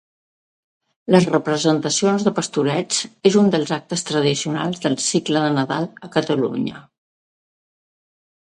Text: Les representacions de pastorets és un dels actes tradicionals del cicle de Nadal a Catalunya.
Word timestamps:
Les 1.15 1.27
representacions 1.33 2.25
de 2.29 2.33
pastorets 2.39 3.03
és 3.31 3.37
un 3.43 3.51
dels 3.57 3.75
actes 3.79 4.05
tradicionals 4.09 4.83
del 4.87 4.99
cicle 5.11 5.45
de 5.47 5.53
Nadal 5.61 5.89
a 6.09 6.11
Catalunya. 6.17 6.83